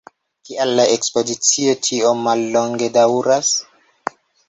Kial 0.47 0.71
la 0.79 0.85
ekspozicio 0.93 1.77
tiom 1.91 2.25
mallonge 2.31 2.91
daŭras? 3.01 3.57